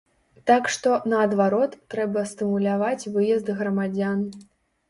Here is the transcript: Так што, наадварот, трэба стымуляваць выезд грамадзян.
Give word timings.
Так 0.51 0.63
што, 0.75 0.93
наадварот, 1.11 1.77
трэба 1.95 2.23
стымуляваць 2.31 3.09
выезд 3.19 3.55
грамадзян. 3.61 4.19